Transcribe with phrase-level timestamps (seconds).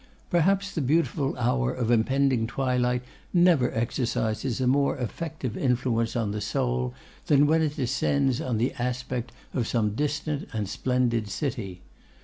[0.31, 3.03] Perhaps the beautiful hour of impending twilight
[3.35, 6.95] never exercises a more effective influence on the soul
[7.27, 11.81] than when it descends on the aspect of some distant and splendid city.